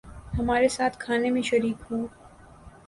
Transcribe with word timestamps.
ہمارے 0.37 0.67
ساتھ 0.67 0.97
کھانے 0.99 1.29
میں 1.29 1.41
شریک 1.41 1.91
ہوں 1.91 2.05